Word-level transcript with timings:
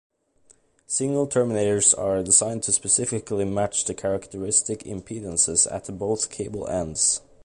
Signal 0.87 1.27
terminators 1.27 1.95
are 1.95 2.23
designed 2.23 2.63
to 2.63 2.71
specifically 2.71 3.45
match 3.45 3.85
the 3.85 3.93
characteristic 3.93 4.79
impedances 4.79 5.71
at 5.71 5.95
both 5.95 6.31
cable 6.31 6.65
ends. 6.67 7.21